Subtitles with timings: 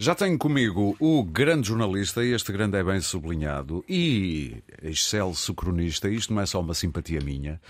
[0.00, 6.08] Já tenho comigo o grande jornalista, e este grande é bem sublinhado, e excelso cronista.
[6.08, 7.60] Isto não é só uma simpatia minha.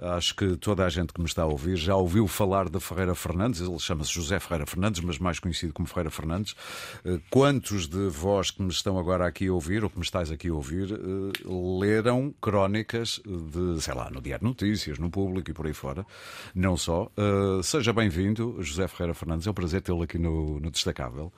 [0.00, 3.14] Acho que toda a gente que me está a ouvir já ouviu falar de Ferreira
[3.14, 3.60] Fernandes.
[3.60, 6.56] Ele chama-se José Ferreira Fernandes, mas mais conhecido como Ferreira Fernandes.
[7.04, 10.30] Eh, quantos de vós que me estão agora aqui a ouvir, ou que me estáis
[10.30, 11.48] aqui a ouvir, eh,
[11.78, 16.06] leram crónicas de, sei lá, no Diário Notícias, no Público e por aí fora?
[16.54, 17.10] Não só.
[17.14, 19.46] Eh, seja bem-vindo, José Ferreira Fernandes.
[19.46, 21.30] É um prazer tê-lo aqui no, no Destacável.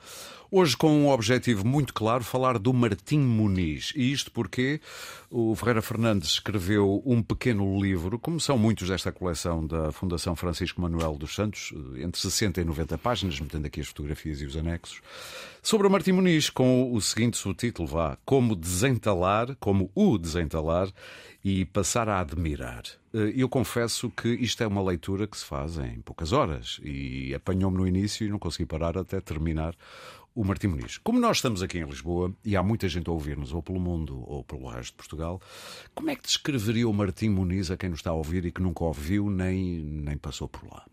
[0.49, 3.91] Hoje com um objetivo muito claro, falar do Martim Muniz.
[3.93, 4.79] E isto porque
[5.29, 10.79] o Ferreira Fernandes escreveu um pequeno livro, como são muitos desta coleção da Fundação Francisco
[10.79, 15.01] Manuel dos Santos, entre 60 e 90 páginas, metendo aqui as fotografias e os anexos,
[15.61, 20.89] sobre o Martim Muniz, com o seguinte subtítulo, vá, Como desentalar, como o desentalar
[21.43, 22.83] e passar a admirar.
[23.13, 27.77] Eu confesso que isto é uma leitura que se faz em poucas horas e apanhou-me
[27.77, 29.75] no início e não consegui parar até terminar
[30.37, 30.99] o Martim Muniz.
[30.99, 34.23] Como nós estamos aqui em Lisboa e há muita gente a ouvir-nos, ou pelo mundo
[34.29, 35.41] ou pelo resto de Portugal,
[35.95, 38.61] como é que descreveria o Martim Muniz a quem nos está a ouvir e que
[38.61, 40.85] nunca ouviu nem, nem passou por lá?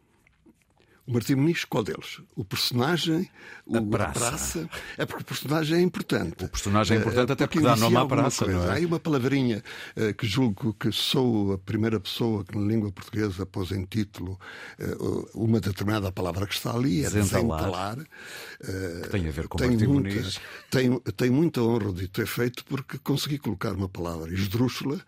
[1.06, 2.22] O Martim Muniz, qual deles?
[2.34, 3.28] O personagem,
[3.66, 4.08] o, a praça.
[4.08, 4.70] a praça.
[4.96, 6.44] É porque o personagem é importante.
[6.46, 8.46] O personagem é importante até porque, porque dá nome à praça.
[8.46, 8.58] Coisa.
[8.58, 8.70] Não é?
[8.70, 9.62] Há aí uma palavrinha
[9.96, 14.38] uh, que julgo que sou a primeira pessoa que na língua portuguesa pôs em título
[14.80, 17.98] uh, uma determinada palavra que está ali, é desentalar.
[17.98, 20.40] Que tem a ver com tenho Martim muita, Muniz.
[20.70, 24.98] Tenho, tenho muita honra de ter feito porque consegui colocar uma palavra esdrúxula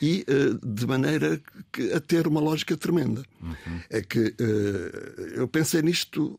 [0.00, 0.24] e
[0.62, 1.40] de maneira
[1.72, 3.24] que, a ter uma lógica tremenda.
[3.42, 3.80] Uhum.
[3.90, 4.34] É que
[5.40, 6.38] eu pensei nisto,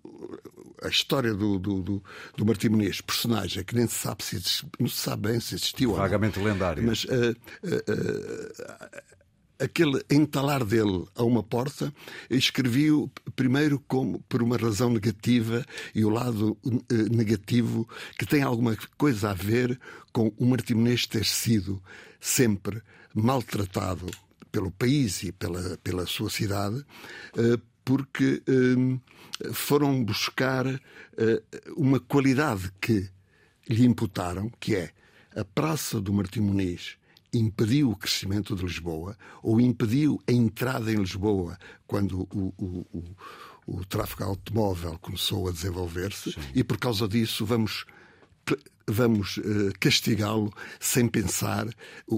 [0.82, 2.04] a história do, do, do,
[2.36, 5.56] do Martim Muniz, personagem que nem se sabe se existe, não se sabe bem se
[5.56, 6.52] existiu Vagamente ou não.
[6.52, 6.84] lendário.
[6.84, 9.02] Mas uh, uh, uh,
[9.64, 11.94] aquele entalar dele a uma porta,
[12.30, 16.58] escrevi-o primeiro como por uma razão negativa e o lado
[17.12, 19.80] negativo que tem alguma coisa a ver
[20.12, 21.82] com o Martim Muniz ter sido
[22.20, 22.82] sempre
[23.14, 24.08] maltratado
[24.52, 26.84] pelo país e pela, pela sua cidade
[27.84, 29.00] porque hum,
[29.54, 30.80] foram buscar uh,
[31.76, 33.10] uma qualidade que
[33.68, 34.92] lhe imputaram, que é
[35.36, 36.98] a Praça do Martim Muniz
[37.34, 43.16] impediu o crescimento de Lisboa ou impediu a entrada em Lisboa quando o, o, o,
[43.66, 47.86] o tráfego automóvel começou a desenvolver-se e por causa disso vamos
[48.92, 51.68] vamos uh, castigá-lo sem pensar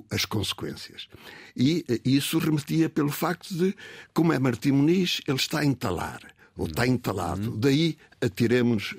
[0.09, 1.07] as consequências.
[1.55, 3.75] E uh, isso remetia pelo facto de,
[4.13, 6.21] como é Martim Muniz, ele está a entalar,
[6.57, 7.51] ou está entalado.
[7.51, 7.59] Uhum.
[7.59, 8.95] Daí atiremos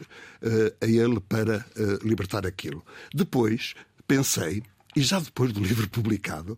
[0.80, 1.64] a ele para
[2.02, 2.84] libertar aquilo.
[3.14, 3.74] Depois
[4.06, 4.62] pensei,
[4.97, 6.56] e já depois do livro publicado,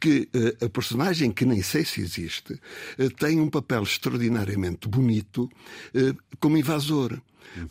[0.00, 0.28] que
[0.64, 2.58] a personagem, que nem sei se existe,
[3.18, 5.50] tem um papel extraordinariamente bonito
[6.40, 7.20] como invasor.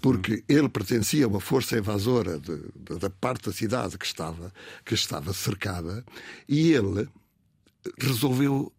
[0.02, 4.54] Porque ele pertencia a uma força invasora de, de, da parte da cidade que estava,
[4.86, 6.06] que estava cercada
[6.48, 7.08] e ele
[8.00, 8.72] resolveu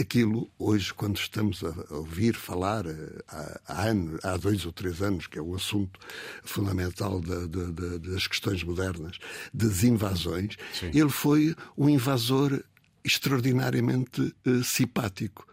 [0.00, 2.84] aquilo hoje quando estamos a ouvir falar
[3.28, 5.98] há, há, anos, há dois ou três anos que é o assunto
[6.42, 9.18] fundamental das questões modernas
[9.52, 10.90] das invasões Sim.
[10.94, 12.62] ele foi um invasor
[13.04, 15.46] extraordinariamente uh, simpático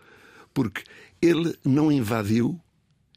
[0.53, 0.83] porque
[1.21, 2.59] ele não invadiu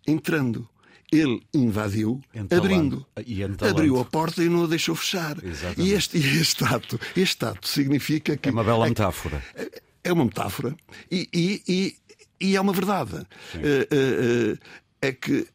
[0.06, 0.68] entrando
[1.10, 2.56] ele invadiu Entalando.
[2.56, 3.06] abrindo.
[3.26, 3.44] E.
[3.44, 5.36] Abriu a porta e não a deixou fechar.
[5.44, 5.82] Exatamente.
[5.82, 8.48] E este, este, ato, este ato significa que.
[8.48, 9.44] É uma bela metáfora.
[9.54, 10.76] É, é uma metáfora
[11.10, 11.96] e, e, e,
[12.40, 13.14] e, é uma verdade.
[13.14, 14.58] Uh, uh, uh,
[15.00, 15.46] é que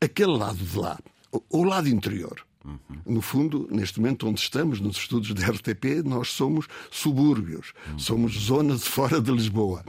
[0.00, 0.98] aquele lado de lá,
[1.32, 2.78] o, o lado interior, Uhum.
[3.06, 7.98] no fundo, neste momento onde estamos, nos estudos da RTP, nós somos subúrbios, Uhum.
[7.98, 9.82] somos zonas de fora de Lisboa.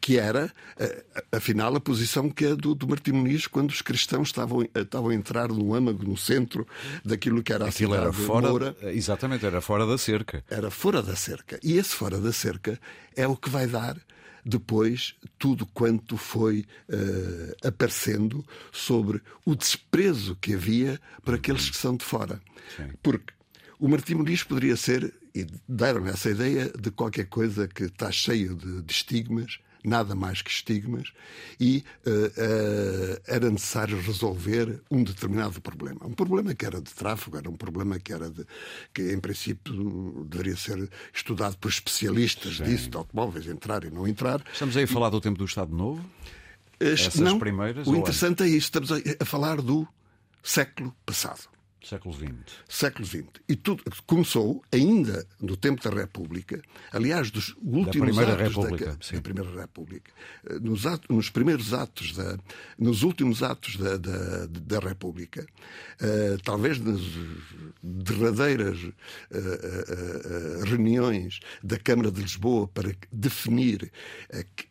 [0.00, 0.52] Que era,
[1.30, 5.14] afinal, a posição que é do, do Martim Muniz quando os cristãos estavam, estavam a
[5.14, 6.66] entrar no âmago, no centro
[7.04, 8.76] daquilo que era a Aquilo cidade era fora, Moura.
[8.82, 10.44] exatamente, era fora da cerca.
[10.50, 11.58] Era fora da cerca.
[11.62, 12.78] E esse fora da cerca
[13.14, 13.96] é o que vai dar
[14.44, 21.96] depois tudo quanto foi uh, aparecendo sobre o desprezo que havia por aqueles que são
[21.96, 22.40] de fora.
[22.76, 22.90] Sim.
[23.02, 23.32] Porque
[23.78, 28.54] o Martim Muniz poderia ser, e deram essa ideia, de qualquer coisa que está cheio
[28.54, 31.12] de, de estigmas, nada mais que estigmas,
[31.60, 36.06] e uh, uh, era necessário resolver um determinado problema.
[36.06, 38.46] Um problema que era de tráfego, era um problema que era de,
[38.94, 42.64] que em princípio deveria ser estudado por especialistas Sim.
[42.64, 44.42] disso, de automóveis, entrar e não entrar.
[44.52, 46.02] Estamos aí a falar do tempo do Estado Novo?
[46.80, 49.86] Este- Essas não, primeiras, O interessante é isso, estamos a, a falar do
[50.42, 51.53] século passado.
[51.84, 52.32] Século XX.
[52.68, 53.24] Século XX.
[53.48, 58.96] E tudo começou ainda no tempo da República, aliás, dos últimos Primeira atos República, da,
[59.04, 59.16] sim.
[59.16, 60.10] da Primeira República.
[60.48, 62.38] Eh, Nos, atos- nos primeiros atos, da,
[62.78, 65.46] nos últimos atos da, da, da República,
[66.00, 67.00] eh, talvez nas
[67.82, 68.78] derradeiras
[69.30, 73.92] eh, eh, reuniões da Câmara de Lisboa para definir
[74.30, 74.66] eh, que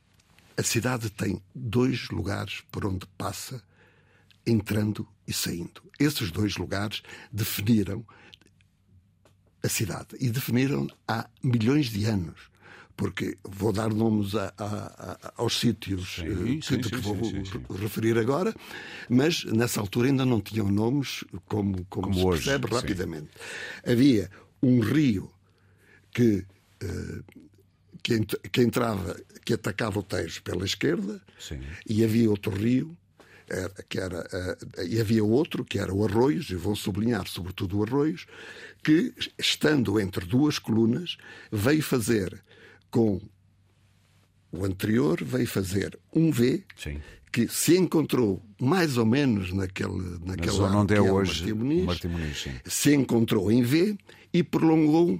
[0.58, 3.64] a cidade tem dois lugares por onde passa
[4.46, 5.82] entrando e saindo.
[6.00, 8.06] Esses dois lugares definiram
[9.64, 12.52] a cidade e definiram há milhões de anos.
[12.96, 14.66] Porque vou dar nomes a- a-
[15.24, 18.54] a- aos sítios Sim, eh, sim, que, sim, vou referir agora,
[19.10, 23.30] mas nessa altura ainda não tinham nomes como, como, Como se hoje, percebe rapidamente.
[23.84, 24.30] Havia
[24.62, 25.34] um rio
[26.12, 26.46] que,
[26.82, 27.22] eh,
[28.04, 28.20] que,
[28.52, 31.20] que entrava, que atacava o Tejo pela esquerda,
[31.90, 32.96] e havia outro rio,
[33.90, 37.84] que era, eh, e havia outro, que era o Arroios, e vou sublinhar sobretudo o
[37.84, 38.26] Arroios,
[38.84, 41.18] que, estando entre duas colunas,
[41.52, 42.42] veio fazer
[42.90, 43.22] com
[44.52, 47.02] o anterior, veio fazer um V, Sim.
[47.32, 51.54] que se encontrou mais ou menos naquele, Na naquela zona onde é o hoje Martim
[51.54, 53.98] Muniz, o Martim Muniz, se encontrou em V
[54.32, 55.20] e prolongou,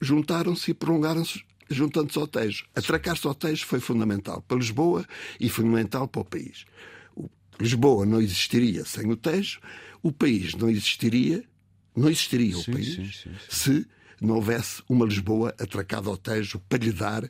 [0.00, 2.66] juntaram-se e prolongaram-se, juntando-se ao Tejo.
[2.74, 5.06] Atracar-se ao Tejo foi fundamental para Lisboa
[5.38, 6.64] e fundamental para o país.
[7.60, 9.60] Lisboa não existiria sem o Tejo,
[10.02, 11.44] o país não existiria,
[11.94, 13.30] não existiria Sim, o país sim, sim.
[13.48, 13.86] se
[14.20, 17.24] não houvesse uma Lisboa atracada ao Tejo para lhe dar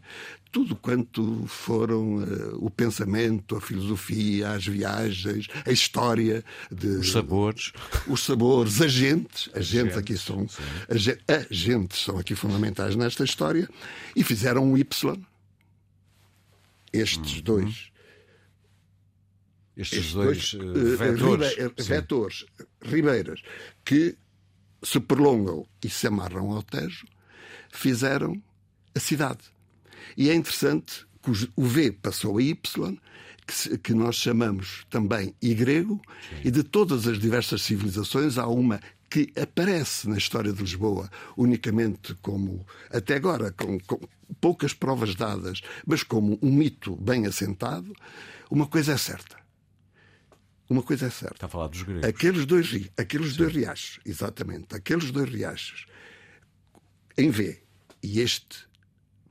[0.51, 2.27] tudo quanto foram eh,
[2.57, 7.73] o pensamento, a filosofia, as viagens, a história de, Os sabores.
[8.09, 10.47] os sabores, agentes, agentes aqui são
[10.89, 13.69] age- agentes são aqui fundamentais nesta história
[14.17, 15.17] e fizeram um Y.
[16.93, 17.91] Estes dois,
[19.77, 21.55] Estes estes dois, dois, eh, eh, vetores.
[21.57, 21.89] ribe- Sim.
[21.89, 22.45] vetores,
[22.83, 23.41] ribeiras,
[23.85, 24.17] que
[24.83, 27.07] se prolongam e se amarram ao Tejo,
[27.71, 28.41] fizeram
[28.95, 29.41] a cidade.
[30.17, 32.99] E é interessante que o V passou a Y,
[33.83, 36.01] que, nós chamamos também Y grego,
[36.45, 38.81] e de todas as diversas civilizações há uma
[39.11, 43.99] que aparece na história de Lisboa unicamente como, até agora, com, com
[44.41, 47.93] poucas provas dadas, mas como um mito bem assentado.
[48.49, 49.37] Uma coisa é certa.
[50.71, 51.35] Uma coisa é certa.
[51.35, 52.05] Está a falar dos gregos.
[52.09, 55.87] Aqueles dois, aqueles dois riachos, exatamente, aqueles dois riachos
[57.19, 57.61] em V
[58.03, 58.69] e este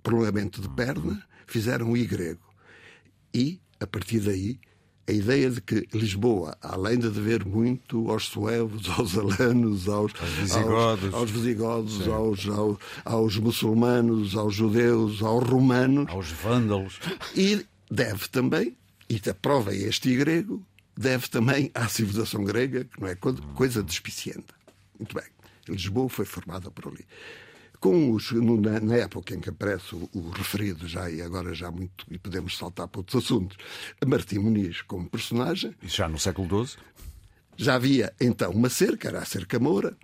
[0.03, 2.41] prolongamento de perna fizeram o I grego.
[3.33, 4.59] E, a partir daí,
[5.07, 11.05] a ideia de que Lisboa, além de dever muito aos suevos, aos alanos, aos, visigodos.
[11.05, 16.99] aos, aos visigodos, aos, aos, aos muçulmanos, aos judeus, aos romanos, Aos vândalos.
[17.35, 18.75] e deve também,
[19.09, 20.63] e a prova é este grego,
[20.99, 24.53] deve também à civilização grega, que não é co- coisa despicienta.
[24.99, 25.23] Muito bem.
[25.67, 27.05] Lisboa foi formada por ali.
[27.79, 32.05] Com os, na época em que aparece o, o referido já, e agora já muito,
[32.11, 33.55] e podemos saltar para outros assuntos,
[34.05, 36.77] Martim Muniz como personagem, Isso já no século XII.
[37.55, 39.95] já havia então uma cerca, era a cerca Moura,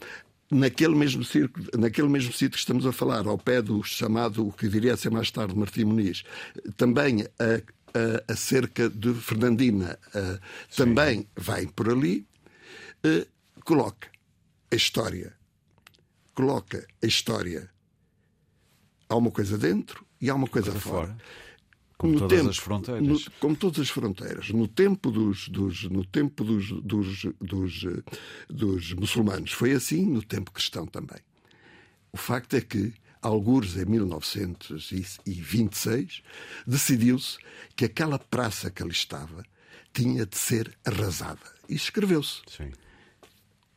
[0.49, 4.53] naquele mesmo, circo, naquele mesmo sítio que estamos a falar, ao pé do chamado, o
[4.53, 6.23] que viria a ser mais tarde, Martim Muniz,
[6.77, 7.61] também a,
[7.95, 10.39] a- a cerca de Fernandina eh,
[10.75, 12.27] também vai por ali,
[13.03, 13.25] eh,
[13.63, 14.09] coloca
[14.71, 15.33] a história,
[16.33, 17.69] coloca a história,
[19.09, 21.07] há uma coisa dentro e há uma coisa, Coisa fora.
[21.07, 21.17] fora.
[21.97, 23.07] Como No todas tempo- as fronteiras.
[23.07, 24.49] no- como todas as fronteiras.
[24.49, 27.85] No tempo dos, dos- no tempo dos, dos, dos,
[28.49, 31.19] dos muçulmanos foi assim, no tempo cristão também.
[32.11, 32.93] O facto é que,
[33.25, 36.21] alguns em 1926,
[36.65, 37.37] decidiu-se
[37.75, 39.43] que aquela praça que ali estava
[39.93, 41.39] tinha de ser arrasada.
[41.69, 42.41] E escreveu-se.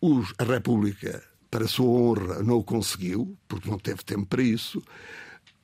[0.00, 4.42] Os- a República, para a sua honra, não o conseguiu, porque não teve tempo para
[4.42, 4.82] isso.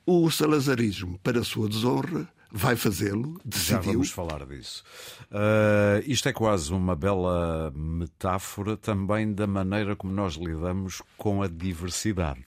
[0.05, 3.93] O salazarismo, para a sua desonra, vai fazê-lo, Já decidiu.
[3.93, 4.83] vamos falar disso.
[5.31, 11.47] Ah, isto é quase uma bela metáfora também da maneira como nós lidamos com a
[11.47, 12.45] diversidade.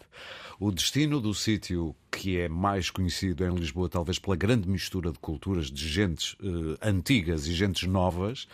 [0.60, 5.18] O destino do sítio que é mais conhecido em Lisboa, talvez pela grande mistura de
[5.20, 8.48] culturas, de gentes eh, antigas e gentes novas,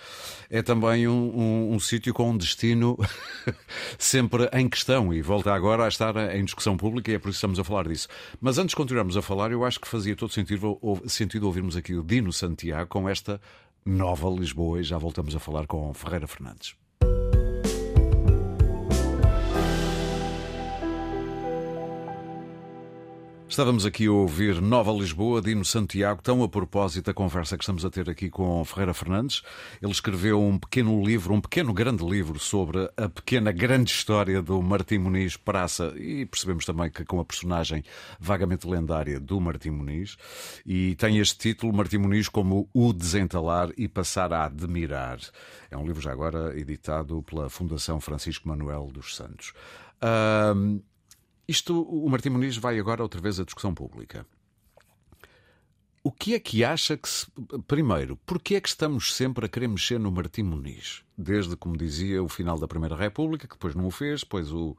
[0.50, 2.98] é também um, um- um sítio com um destino
[3.98, 7.36] sempre em questão e volta agora a estar em discussão pública e é por isso
[7.36, 8.06] que estamos a falar disso.
[8.38, 11.74] Mas antes de continuarmos a falar, eu acho que fazia todo sentido, ou- sentido ouvirmos
[11.74, 13.40] aqui o Dino Santiago com esta
[13.86, 16.74] nova Lisboa e já voltamos a falar com Ferreira Fernandes.
[23.54, 27.84] Estávamos aqui a ouvir Nova Lisboa, Dino Santiago, tão a propósito da conversa que estamos
[27.84, 29.42] a ter aqui com Ferreira Fernandes.
[29.80, 34.60] Ele escreveu um pequeno livro, um pequeno grande livro sobre a pequena grande história do
[34.60, 37.84] Martim Muniz Praça e percebemos também que com a personagem
[38.18, 40.16] vagamente lendária do Martim Muniz
[40.66, 45.20] e tem este título, Martim Muniz como o desentalar e passar a admirar.
[45.70, 49.52] É um livro já agora editado pela Fundação Francisco Manuel dos Santos.
[51.46, 54.26] Isto, o Martim Muniz vai agora outra vez à discussão pública.
[56.02, 57.26] O que é que acha que se...
[57.66, 61.02] Primeiro, porquê é que estamos sempre a querer mexer no Martim Muniz?
[61.16, 64.76] Desde, como dizia, o final da Primeira República, que depois não o fez, depois o,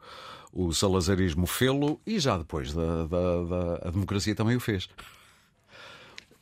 [0.53, 4.87] o salazarismo fê-lo e já depois da, da, da a democracia também o fez.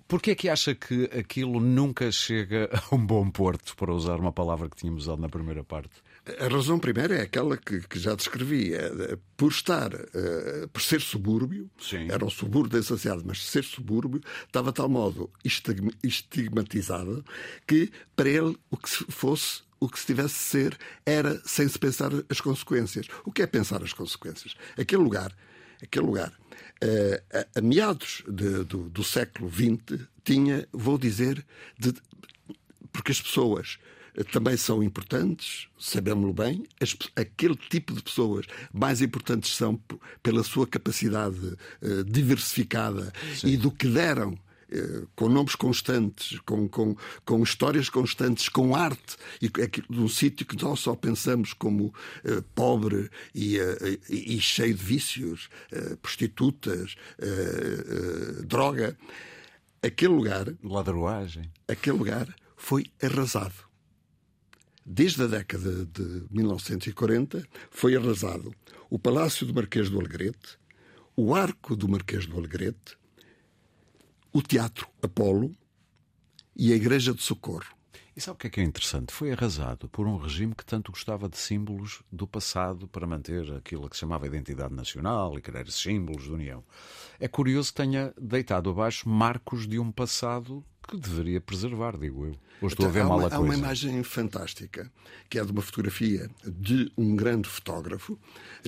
[0.05, 4.33] Porquê é que acha que aquilo nunca chega a um bom porto, para usar uma
[4.33, 6.02] palavra que tínhamos usado na primeira parte?
[6.39, 8.73] A razão primeira é aquela que, que já descrevi.
[8.73, 12.09] É, por estar, uh, por ser subúrbio, Sim.
[12.09, 15.29] era um subúrbio associado, mas ser subúrbio estava de tal modo
[16.01, 17.25] estigmatizado
[17.67, 21.77] que para ele o que fosse o que se tivesse de ser era sem se
[21.77, 23.05] pensar as consequências.
[23.25, 24.55] O que é pensar as consequências?
[24.79, 25.35] Aquele lugar,
[25.81, 31.45] aquele lugar, uh, a, a, meados de, do, do, século XX, tinha, vou dizer,
[31.77, 31.93] de,
[32.93, 33.77] porque as pessoas
[34.32, 36.65] também são importantes, sabemos bem.
[36.79, 39.79] As, aquele tipo de pessoas mais importantes são
[40.22, 43.48] pela sua capacidade uh, diversificada Sim.
[43.48, 49.17] e do que deram uh, com nomes constantes, com, com, com histórias constantes, com arte,
[49.41, 53.58] e é um sítio que nós só pensamos como uh, pobre e,
[54.10, 55.50] e, cheio de vícios,
[56.01, 56.96] prostitutas,
[58.46, 58.98] droga.
[59.82, 60.53] Aquele lugar.
[60.63, 61.51] Ladroagem.
[61.67, 63.72] Aquele lugar foi arrasado
[64.85, 68.53] desde a década de 1940, foi arrasado
[68.89, 70.57] o Palácio do Marquês do Alegrete,
[71.15, 72.97] o Arco do Marquês do Alegrete,
[74.31, 75.55] o Teatro Apolo
[76.55, 77.73] e a Igreja de Socorro.
[78.15, 79.11] E sabe o que é que é interessante?
[79.11, 83.89] Foi arrasado por um regime que tanto gostava de símbolos do passado para manter aquilo
[83.89, 86.63] que se chamava identidade nacional e criar símbolos de união.
[87.19, 92.35] É curioso que tenha deitado abaixo marcos de um passado que deveria preservar, digo eu.
[92.61, 93.35] Ou estou a ver mal a coisa?
[93.35, 94.89] Há uma imagem fantástica,
[95.29, 98.17] que é de uma fotografia de um grande fotógrafo,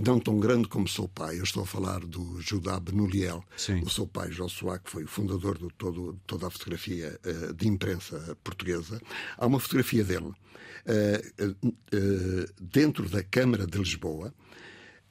[0.05, 1.39] não tão grande como seu pai.
[1.39, 3.81] Eu estou a falar do Judá Benuliel, Sim.
[3.81, 7.67] o seu pai, Josué, que foi o fundador de todo, toda a fotografia uh, de
[7.67, 9.01] imprensa portuguesa.
[9.38, 14.34] Há uma fotografia dele uh, uh, dentro da Câmara de Lisboa,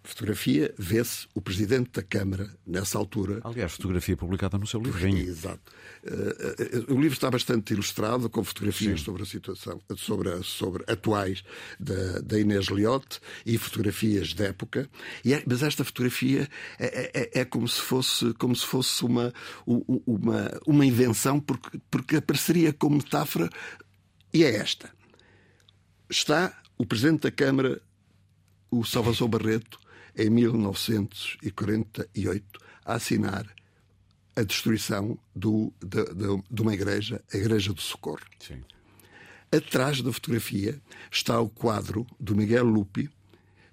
[0.04, 3.40] fotografia vê-se o presidente da Câmara nessa altura.
[3.42, 5.26] Aliás, fotografia publicada no seu livrinho.
[5.26, 5.72] Exato.
[6.04, 9.04] Uh, uh, o livro está bastante ilustrado com fotografias Sim.
[9.06, 11.42] sobre a situação, sobre, a, sobre atuais
[11.80, 14.88] da, da Inês Liotte e fotografias de época.
[15.24, 19.32] E é, mas esta fotografia é, é, é, como se fosse como se fosse uma
[19.66, 23.48] uma uma invenção porque porque apareceria como metáfora
[24.34, 24.90] e é esta.
[26.10, 27.80] Está o presidente da Câmara
[28.70, 29.78] o Salvador Barreto
[30.16, 33.46] em 1948, a assinar
[34.36, 38.26] a destruição do, de, de, de, uma igreja, a Igreja do Socorro.
[38.38, 38.62] Sim.
[39.52, 40.80] Atrás da fotografia
[41.10, 43.08] está o quadro do Miguel Lupi,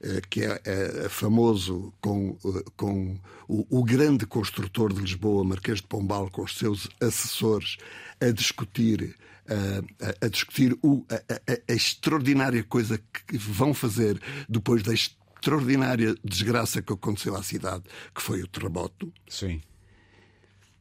[0.03, 5.77] eh, que é, é, famoso com, eh, com o, o, grande construtor de Lisboa, Marquês
[5.77, 7.77] de Pombal, com os seus assessores,
[8.19, 9.15] a discutir,
[9.47, 14.93] a, a, a discutir o, a, a, extraordinária coisa que vão fazer depois da
[15.41, 17.83] extraordinária desgraça que aconteceu à cidade,
[18.13, 19.11] que foi o terremoto.
[19.27, 19.59] Sim.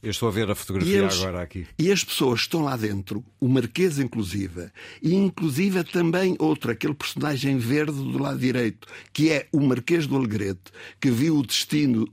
[0.02, 1.67] Eu estou a ver a fotografia eles, agora aqui.
[1.79, 4.71] E as pessoas estão lá dentro, o Marquês inclusive,
[5.02, 10.17] e inclusive também outro, aquele personagem verde do lado direito, que é o Marquês do
[10.17, 12.11] Alegrete, que viu o destino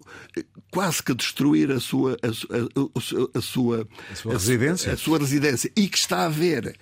[0.70, 4.92] quase que destruir a sua, a, a, a, a sua, a sua residência.
[4.92, 6.78] A sua residência, e que está a ver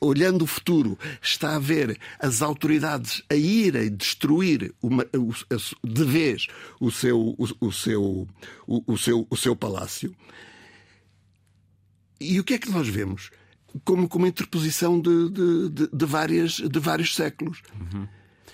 [0.00, 5.06] olhando o futuro, está a ver as autoridades a irem destruir uma,
[5.84, 6.46] de vez
[6.80, 8.28] o seu, o, o seu,
[8.66, 10.14] o, o, seu, o seu palácio.
[12.20, 13.30] E o que é que nós vemos?
[13.84, 17.62] Como, como interposição de, de, de, de várias, de vários séculos.
[17.78, 18.08] Uhum.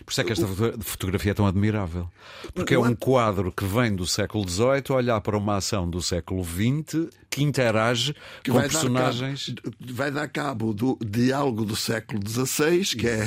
[0.05, 0.47] Por isso é que esta
[0.81, 2.09] fotografia é tão admirável.
[2.55, 6.03] Porque é um quadro que vem do século XVIII a olhar para uma ação do
[6.03, 9.49] século XX que interage que com vai personagens.
[9.49, 13.25] Dar cabo, vai dar cabo do diálogo do século XVI, que é.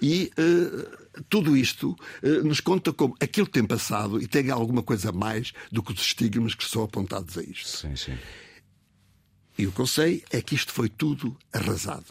[0.00, 0.30] E.
[0.38, 5.52] Uh, tudo isto uh, nos conta como aquilo tem passado e tem alguma coisa mais
[5.70, 7.68] do que os estigmas que são apontados a isto.
[7.68, 8.16] Sim, sim.
[9.58, 12.06] E o que eu sei é que isto foi tudo arrasado.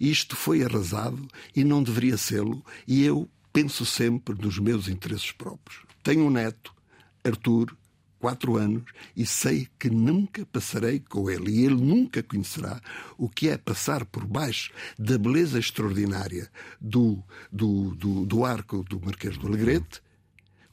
[0.00, 5.84] Isto foi arrasado e não deveria sê-lo, e eu penso sempre nos meus interesses próprios.
[6.02, 6.74] Tenho um neto,
[7.22, 7.74] Arthur,
[8.18, 8.82] quatro anos
[9.16, 12.80] e sei que nunca passarei com ele e ele nunca conhecerá
[13.16, 19.00] o que é passar por baixo da beleza extraordinária do, do, do, do arco do
[19.00, 20.02] Marquês do Alegrete,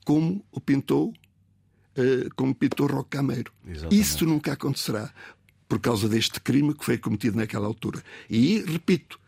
[0.04, 3.54] como o pintou, uh, como pintou Roque Cameiro.
[3.64, 4.02] Exatamente.
[4.02, 5.14] Isso nunca acontecerá
[5.70, 8.02] por causa deste crime que foi cometido naquela altura.
[8.28, 9.20] E, repito,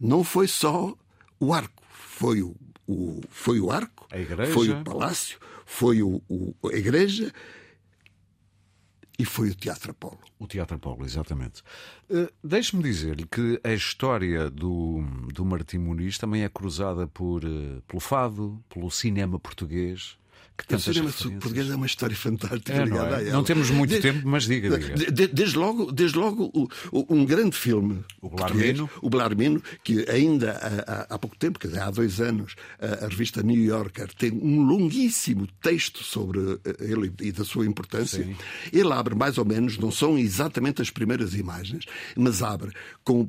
[0.00, 0.96] não foi só
[1.38, 4.06] o arco, foi o, o foi o arco,
[4.52, 7.32] foi o palácio, foi o, o, a igreja
[9.18, 10.18] e foi o Teatro Apolo.
[10.38, 11.62] O Teatro Apolo, exatamente.
[12.10, 15.00] Uh, Deixe-me dizer-lhe que a história do,
[15.32, 20.18] do Martim Muniz também é cruzada por, uh, pelo fado, pelo cinema português,
[20.56, 23.30] que tantas o cinema português é uma história fantástica é, não, é?
[23.30, 25.10] não, temos muito desde, tempo, mas diga, diga.
[25.10, 28.04] De, desde logo, desde logo o, o, um grande filme.
[28.20, 28.90] O Belarmino.
[29.00, 30.52] O Belarmino, que ainda
[30.86, 34.32] há, há, pouco tempo, quer dizer, há dois anos, a, a, revista New Yorker tem
[34.32, 38.22] um longuíssimo texto sobre eh, ele e da sua importância.
[38.22, 38.36] Sim.
[38.72, 42.72] Ele abre mais ou menos, não são exatamente as primeiras imagens, mas abre
[43.04, 43.26] com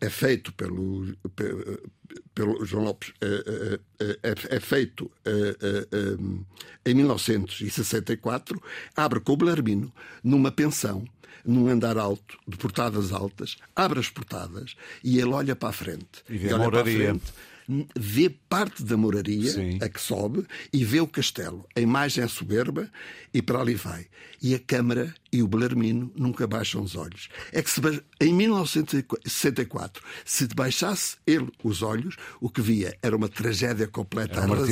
[0.00, 1.14] é feito pelo,
[2.34, 3.78] pelo João Lopes é,
[4.22, 5.10] é, é feito
[6.84, 8.60] em 1964,
[8.96, 9.92] abre com o Belarmino
[10.22, 11.04] numa pensão
[11.44, 16.24] num andar alto, de portadas altas, abre as portadas e ele olha para a frente.
[16.28, 17.20] E vê e a moraria
[17.96, 19.78] vê parte da moraria Sim.
[19.80, 21.66] a que sobe e vê o castelo.
[21.74, 22.90] A imagem é soberba
[23.32, 24.06] e para ali vai.
[24.42, 27.28] E a Câmara e o Belarmino nunca baixam os olhos.
[27.52, 27.80] É que se,
[28.20, 34.42] em 1964, se baixasse ele os olhos, o que via era uma tragédia completa, era
[34.42, 34.66] arrasada.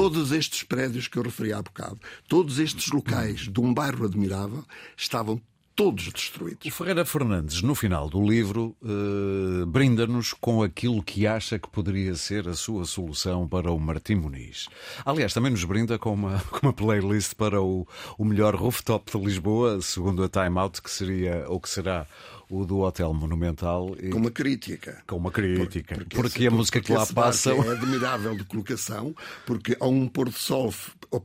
[0.00, 4.64] Todos estes prédios que eu referi há bocado, todos estes locais de um bairro admirável,
[4.96, 5.40] estavam
[5.78, 6.66] todos destruídos.
[6.66, 12.16] O Ferreira Fernandes, no final do livro, uh, brinda-nos com aquilo que acha que poderia
[12.16, 14.66] ser a sua solução para o Martim Muniz.
[15.04, 17.86] Aliás, também nos brinda com uma, com uma playlist para o,
[18.18, 22.08] o melhor rooftop de Lisboa, segundo a Time Out, que seria ou que será
[22.50, 23.94] o do Hotel Monumental.
[24.00, 24.10] E...
[24.10, 25.02] Com uma crítica.
[25.06, 25.94] Com uma crítica.
[25.94, 27.52] Por, porque, porque a música que lá passa.
[27.52, 29.14] É admirável de colocação,
[29.46, 30.72] porque a um pôr do sol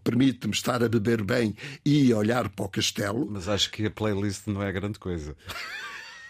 [0.03, 3.27] permite-me estar a beber bem e olhar para o castelo.
[3.29, 5.35] Mas acho que a playlist não é grande coisa.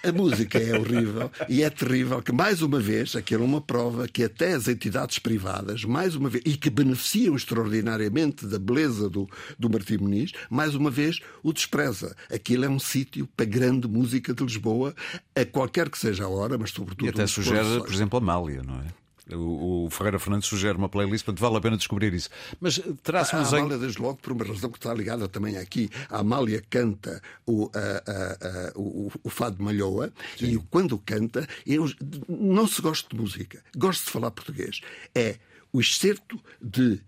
[0.04, 4.06] A música é horrível e é terrível que, mais uma vez, aquilo é uma prova
[4.06, 9.30] que até as entidades privadas, mais uma vez, e que beneficiam extraordinariamente da beleza do,
[9.58, 12.16] do Martim Muniz, mais uma vez o despreza.
[12.30, 14.94] Aquilo é um sítio para grande música de Lisboa,
[15.34, 17.06] a qualquer que seja a hora, mas sobretudo.
[17.06, 19.03] E até sugere, por exemplo, a Mália, não é?
[19.32, 22.30] O, Ferreira Fernandes sugere uma playlist, portanto vale a pena descobrir isso.
[22.60, 23.54] Mas eh, traz-nos.
[23.54, 25.90] A Amália, desde logo, por uma razão que está ligada também aqui.
[26.10, 30.54] A Amália canta o, a, a, a, o, o Fado Malhoa Sim.
[30.54, 31.90] e quando canta, eu
[32.28, 34.82] não se gosta de música, gosto de falar português.
[35.16, 35.38] É
[35.72, 37.02] o excerto de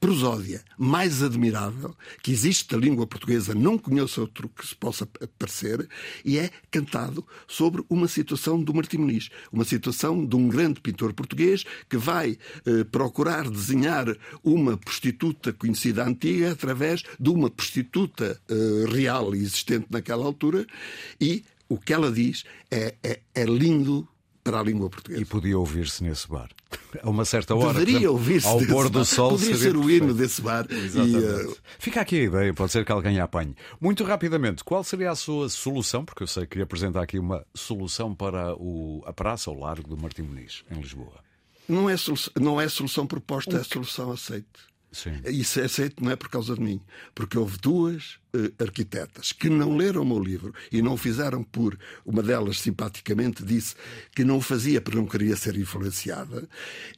[0.00, 5.06] prosódia mais admirável que existe da língua portuguesa, não conheço outro que se possa
[5.38, 5.88] parecer,
[6.24, 11.12] e é cantado sobre uma situação do Martim Muniz, uma situação de um grande pintor
[11.14, 14.06] português que vai eh, procurar desenhar
[14.44, 20.66] uma prostituta conhecida antiga através de uma prostituta eh, real existente naquela altura,
[21.20, 24.06] e o que ela diz é, é, é lindo
[24.42, 25.22] para a língua portuguesa.
[25.22, 26.48] E podia ouvir-se nesse bar.
[27.02, 27.78] A uma certa hora.
[27.78, 28.46] Deveria ouvir-se.
[28.46, 29.30] Ao pôr do sol.
[29.30, 30.66] Poderia ser o hino desse bar.
[30.70, 31.56] E, uh...
[31.78, 33.54] Fica aqui a ideia, pode ser que alguém a apanhe.
[33.80, 36.04] Muito rapidamente, qual seria a sua solução?
[36.04, 39.96] Porque eu sei que apresenta aqui uma solução para o, a praça, o largo do
[39.96, 41.20] Martim Muniz, em Lisboa.
[41.68, 44.71] Não é, solução, não é solução proposta, é solução aceite.
[44.92, 45.20] Sim.
[45.24, 46.80] Isso é aceito não é por causa de mim,
[47.14, 51.42] porque houve duas uh, arquitetas que não leram o meu livro e não o fizeram
[51.42, 51.78] por.
[52.04, 53.74] Uma delas, simpaticamente, disse
[54.14, 56.46] que não o fazia porque não queria ser influenciada,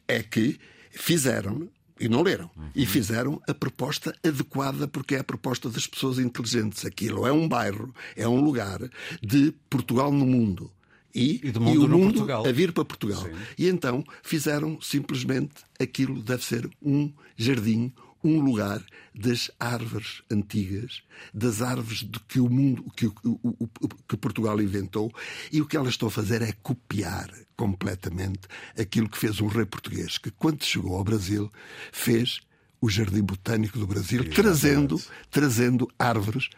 [0.09, 0.59] é que
[0.91, 1.71] fizeram.
[2.01, 2.51] E não leram.
[2.57, 2.71] Uhum.
[2.75, 6.85] E fizeram a proposta adequada, porque é a proposta das pessoas inteligentes.
[6.85, 8.81] Aquilo é um bairro, é um lugar
[9.23, 10.74] de Portugal no mundo
[11.15, 13.23] e, e, mundo e o mundo a vir para Portugal.
[13.23, 13.33] Sim.
[13.57, 18.83] E então fizeram simplesmente aquilo deve ser um jardim, um lugar
[19.15, 23.69] das árvores antigas, das árvores de que o mundo, que, o, o,
[24.09, 25.13] que Portugal inventou,
[25.53, 28.49] e o que elas estão a fazer é copiar completamente
[28.79, 31.51] aquilo que fez um rei português, que quando chegou ao Brasil
[31.93, 32.41] fez
[32.81, 35.01] o Jardim Botânico do Brasil, trazendo,
[35.31, 36.49] trazendo árvores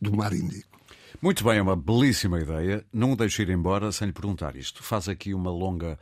[0.00, 0.75] do Mar Índico.
[1.20, 2.84] Muito bem, é uma belíssima ideia.
[2.92, 4.82] Não o deixo ir embora sem lhe perguntar isto.
[4.82, 5.98] Faz aqui uma longa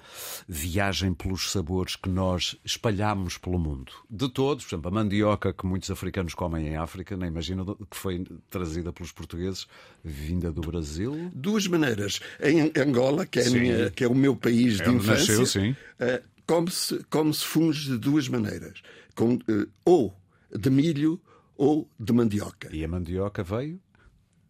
[0.48, 3.92] viagem pelos sabores que nós espalhamos pelo mundo.
[4.10, 7.96] De todos, por exemplo, a mandioca que muitos africanos comem em África, nem imagino que
[7.96, 9.66] foi trazida pelos portugueses,
[10.02, 11.30] vinda do Brasil.
[11.34, 12.20] Duas maneiras.
[12.40, 15.70] Em Angola, que é, minha, que é o meu país é de infância, nasceu, sim.
[15.70, 18.82] Uh, come-se come fungos de duas maneiras.
[19.14, 20.14] Com, uh, ou
[20.52, 21.20] de milho
[21.56, 22.68] ou de mandioca.
[22.72, 23.80] E a mandioca veio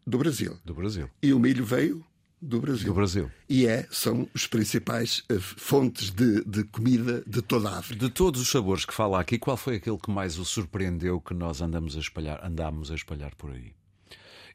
[0.06, 0.58] do Brasil.
[0.64, 1.08] Do Brasil.
[1.22, 2.04] E o milho veio
[2.40, 2.86] do Brasil.
[2.86, 3.30] Do Brasil.
[3.48, 8.04] E é, são os principais uh, fontes de, de, comida de toda a África.
[8.04, 11.32] De todos os sabores que fala aqui, qual foi aquele que mais o surpreendeu que
[11.32, 13.72] nós andamos a espalhar, andámos a espalhar por aí?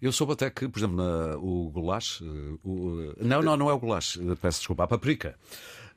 [0.02, 2.22] Eu soube até que, por exemplo, na, o goulash.
[2.22, 5.36] Uh, o, não, não, não é o goulash, peço desculpa, a paprika.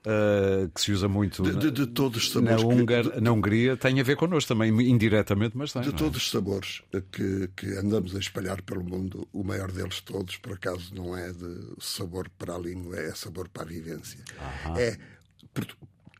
[0.04, 3.20] Uh, que se usa muito de, de, de todos os sabores na, Hungar, que, de,
[3.20, 5.80] na Hungria tem a ver connosco também, indiretamente, mas tem.
[5.80, 5.92] De é?
[5.92, 10.54] todos os sabores que, que andamos a espalhar pelo mundo, o maior deles todos, por
[10.54, 14.18] acaso, não é de sabor para a língua, é sabor para a vivência.
[14.66, 14.76] Aham.
[14.80, 14.98] É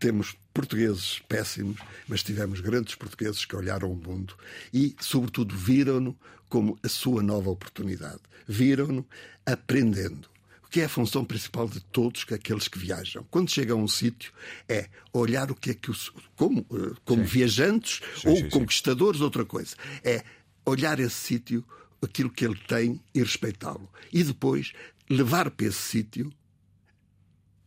[0.03, 4.35] temos portugueses péssimos, mas tivemos grandes portugueses que olharam o mundo
[4.75, 6.18] e, sobretudo, viram-no
[6.49, 8.21] como a sua nova oportunidade.
[8.47, 9.07] Viram-no
[9.47, 10.29] aprendendo
[10.73, 13.27] que é a função principal de todos aqueles que viajam.
[13.31, 14.33] Quando chegam a um sítio,
[14.67, 16.11] é olhar o que é que os.
[16.35, 19.77] como, eh, como viajantes sim, ou sim, conquistadores, outra coisa.
[20.03, 20.25] É
[20.65, 21.63] olhar esse sítio,
[22.01, 23.87] aquilo que ele tem e respeitá-lo.
[24.11, 24.73] E depois
[25.11, 26.33] levar para esse sítio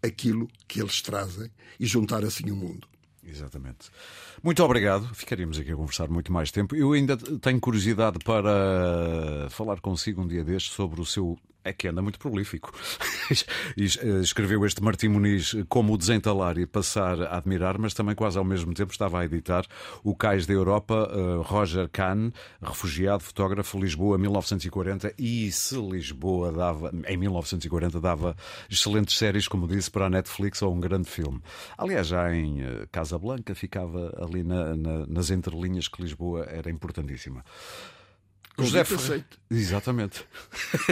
[0.02, 2.88] aquilo que eles trazem e juntar assim o mundo.
[3.24, 3.92] Exatamente.
[4.42, 5.14] Muito obrigado.
[5.14, 6.76] Ficaríamos aqui a conversar muito mais tempo.
[6.76, 11.88] Eu ainda tenho curiosidade para falar consigo um dia deste sobre o seu é que
[11.88, 12.72] anda muito prolífico.
[13.78, 18.38] Eh, escreveu este Martim Muniz como o desentalar e passar a admirar, mas também quase
[18.38, 19.66] ao mesmo tempo estava a editar
[20.04, 25.14] o Cais da Europa, uh, Roger Kahn, refugiado, fotógrafo, Lisboa, 1940.
[25.18, 28.36] E se Lisboa dava, em 1940, dava
[28.70, 31.42] excelentes séries, como disse, para a Netflix ou um grande filme.
[31.78, 36.70] Aliás, já em uh, Casa Blanca ficava ali na, na, nas entrelinhas que Lisboa era
[36.70, 37.44] importantíssima.
[38.58, 39.26] José Ferreira.
[39.52, 40.26] Exatamente.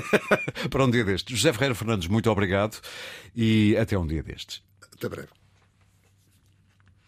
[0.70, 1.38] Para um dia destes.
[1.38, 2.80] José Ferreira Fernandes, muito obrigado
[3.36, 4.62] e até um dia destes.
[4.94, 5.43] Até breve.